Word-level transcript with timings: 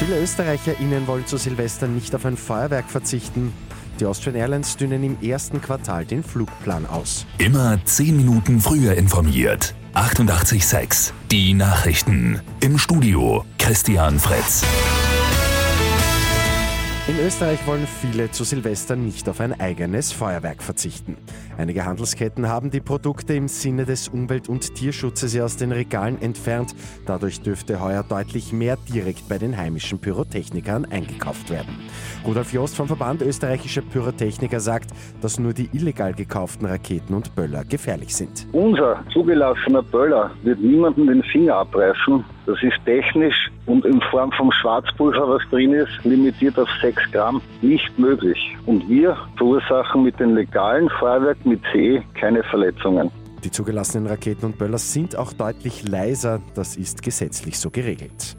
Viele 0.00 0.18
ÖsterreicherInnen 0.18 1.06
wollen 1.06 1.26
zu 1.26 1.36
Silvester 1.36 1.86
nicht 1.86 2.14
auf 2.14 2.24
ein 2.24 2.38
Feuerwerk 2.38 2.88
verzichten. 2.88 3.52
Die 4.00 4.06
Austrian 4.06 4.34
Airlines 4.34 4.78
dünnen 4.78 5.04
im 5.04 5.20
ersten 5.20 5.60
Quartal 5.60 6.06
den 6.06 6.24
Flugplan 6.24 6.86
aus. 6.86 7.26
Immer 7.36 7.78
10 7.84 8.16
Minuten 8.16 8.60
früher 8.60 8.94
informiert. 8.94 9.74
88.6 9.92 11.12
Die 11.30 11.52
Nachrichten. 11.52 12.40
Im 12.60 12.78
Studio 12.78 13.44
Christian 13.58 14.18
Fritz. 14.18 14.64
In 17.10 17.18
Österreich 17.26 17.66
wollen 17.66 17.88
viele 17.88 18.30
zu 18.30 18.44
Silvester 18.44 18.94
nicht 18.94 19.28
auf 19.28 19.40
ein 19.40 19.60
eigenes 19.60 20.12
Feuerwerk 20.12 20.62
verzichten. 20.62 21.16
Einige 21.58 21.84
Handelsketten 21.84 22.46
haben 22.46 22.70
die 22.70 22.78
Produkte 22.78 23.34
im 23.34 23.48
Sinne 23.48 23.84
des 23.84 24.06
Umwelt- 24.06 24.48
und 24.48 24.76
Tierschutzes 24.76 25.36
aus 25.40 25.56
den 25.56 25.72
Regalen 25.72 26.22
entfernt. 26.22 26.72
Dadurch 27.06 27.40
dürfte 27.40 27.82
heuer 27.82 28.04
deutlich 28.08 28.52
mehr 28.52 28.78
direkt 28.94 29.28
bei 29.28 29.38
den 29.38 29.56
heimischen 29.56 29.98
Pyrotechnikern 29.98 30.84
eingekauft 30.84 31.50
werden. 31.50 31.80
Rudolf 32.24 32.52
Jost 32.52 32.76
vom 32.76 32.86
Verband 32.86 33.22
österreichischer 33.22 33.82
Pyrotechniker 33.82 34.60
sagt, 34.60 34.90
dass 35.20 35.40
nur 35.40 35.52
die 35.52 35.68
illegal 35.72 36.14
gekauften 36.14 36.68
Raketen 36.68 37.14
und 37.14 37.34
Böller 37.34 37.64
gefährlich 37.64 38.14
sind. 38.14 38.46
Unser 38.52 39.02
zugelassener 39.12 39.82
Böller 39.82 40.30
wird 40.44 40.60
niemandem 40.60 41.08
den 41.08 41.24
Finger 41.24 41.56
abreißen. 41.56 42.24
Das 42.50 42.60
ist 42.64 42.84
technisch 42.84 43.48
und 43.66 43.84
in 43.84 44.00
Form 44.10 44.32
vom 44.32 44.50
Schwarzpulver, 44.50 45.28
was 45.28 45.42
drin 45.50 45.72
ist, 45.72 45.92
limitiert 46.02 46.58
auf 46.58 46.68
6 46.82 47.00
Gramm, 47.12 47.40
nicht 47.62 47.96
möglich. 47.96 48.56
Und 48.66 48.88
wir 48.88 49.16
verursachen 49.36 50.02
mit 50.02 50.18
den 50.18 50.34
legalen 50.34 50.90
Feuerwerk 50.98 51.46
mit 51.46 51.60
CE 51.70 52.02
keine 52.18 52.42
Verletzungen. 52.42 53.08
Die 53.44 53.52
zugelassenen 53.52 54.08
Raketen 54.08 54.46
und 54.46 54.58
Böller 54.58 54.78
sind 54.78 55.14
auch 55.14 55.32
deutlich 55.32 55.88
leiser, 55.88 56.40
das 56.56 56.76
ist 56.76 57.04
gesetzlich 57.04 57.56
so 57.56 57.70
geregelt. 57.70 58.36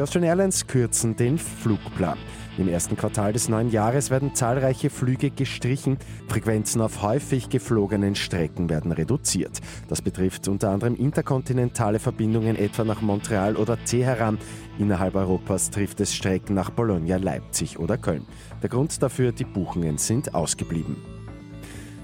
Die 0.00 0.04
Austrian 0.04 0.24
Airlines 0.24 0.66
kürzen 0.66 1.14
den 1.14 1.36
Flugplan. 1.36 2.16
Im 2.56 2.68
ersten 2.68 2.96
Quartal 2.96 3.34
des 3.34 3.50
neuen 3.50 3.70
Jahres 3.70 4.08
werden 4.08 4.34
zahlreiche 4.34 4.88
Flüge 4.88 5.28
gestrichen. 5.28 5.98
Frequenzen 6.26 6.80
auf 6.80 7.02
häufig 7.02 7.50
geflogenen 7.50 8.14
Strecken 8.14 8.70
werden 8.70 8.92
reduziert. 8.92 9.60
Das 9.88 10.00
betrifft 10.00 10.48
unter 10.48 10.70
anderem 10.70 10.96
interkontinentale 10.96 11.98
Verbindungen 11.98 12.56
etwa 12.56 12.84
nach 12.84 13.02
Montreal 13.02 13.56
oder 13.56 13.76
Teheran. 13.84 14.38
Innerhalb 14.78 15.16
Europas 15.16 15.68
trifft 15.68 16.00
es 16.00 16.14
Strecken 16.14 16.54
nach 16.54 16.70
Bologna, 16.70 17.18
Leipzig 17.18 17.78
oder 17.78 17.98
Köln. 17.98 18.24
Der 18.62 18.70
Grund 18.70 19.02
dafür, 19.02 19.32
die 19.32 19.44
Buchungen 19.44 19.98
sind 19.98 20.34
ausgeblieben. 20.34 21.19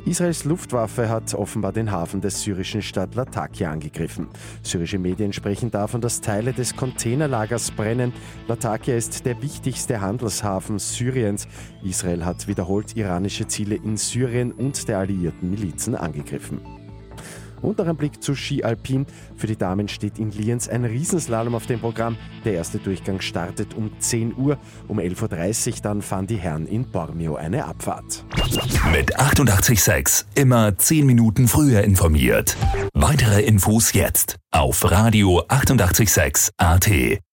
Israels 0.07 0.45
Luftwaffe 0.45 1.09
hat 1.09 1.35
offenbar 1.35 1.73
den 1.73 1.91
Hafen 1.91 2.21
des 2.21 2.41
syrischen 2.41 2.81
Stadt 2.81 3.17
Latakia 3.17 3.73
angegriffen. 3.73 4.29
Syrische 4.63 5.01
Medien 5.01 5.33
sprechen 5.33 5.73
davon, 5.73 6.01
dass 6.01 6.21
Teile 6.21 6.53
des 6.53 6.77
Containerlagers 6.77 7.73
brennen. 7.73 8.13
Latakia 8.47 8.97
ist 8.97 9.27
der 9.27 9.43
wichtigste 9.43 10.01
Handelshafen 10.01 10.79
Syriens. 10.79 11.49
Israel 11.83 12.25
hat 12.25 12.47
wiederholt 12.47 12.97
iranische 12.97 13.49
Ziele 13.49 13.75
in 13.75 13.97
Syrien 13.97 14.53
und 14.53 14.87
der 14.87 14.99
alliierten 14.99 15.51
Milizen 15.51 15.97
angegriffen. 15.97 16.86
Und 17.63 17.79
noch 17.79 17.87
ein 17.87 17.97
Blick 17.97 18.23
zu 18.23 18.35
Ski 18.35 18.63
Alpin. 18.63 19.07
Für 19.37 19.47
die 19.47 19.57
Damen 19.57 19.89
steht 19.89 20.19
in 20.19 20.31
Lienz 20.31 20.69
ein 20.69 20.85
Riesenslalom 20.85 21.55
auf 21.55 21.67
dem 21.67 21.81
Programm. 21.81 22.17
Der 22.45 22.55
erste 22.55 22.79
Durchgang 22.79 23.21
startet 23.21 23.75
um 23.75 23.91
10 23.99 24.37
Uhr. 24.37 24.59
Um 24.89 24.99
11.30 24.99 25.69
Uhr 25.69 25.75
dann 25.83 26.03
fahren 26.03 26.27
die 26.27 26.37
Herren 26.37 26.67
in 26.67 26.91
Bormio 26.91 27.37
eine 27.37 27.65
Abfahrt. 27.65 28.25
Mit 28.93 29.19
886 29.19 30.27
immer 30.35 30.77
10 30.77 31.07
Minuten 31.07 31.49
früher 31.49 31.83
informiert. 31.83 32.57
Weitere 32.95 33.43
Infos 33.43 33.93
jetzt 33.93 34.37
auf 34.51 34.91
Radio 34.91 35.45
886 35.49 36.51
AT. 36.57 37.26